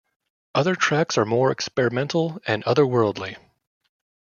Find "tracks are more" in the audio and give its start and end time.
0.73-1.51